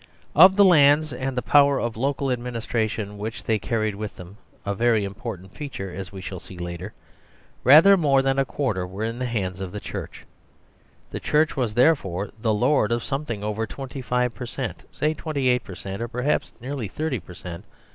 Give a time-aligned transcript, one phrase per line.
[0.33, 4.15] Of the demesne lands, and the power of local ad ministration which they carried with
[4.15, 6.93] them (a very important feature, as we shall see later),
[7.63, 10.25] rather more than a quarter were in the hands of the Church;
[11.11, 15.75] the Church was therefore the "Lord "of something over 25 per cent, say 28 per
[15.75, 17.65] cent, or perhaps nearly 30 61 THE SERVILE STATE per cent.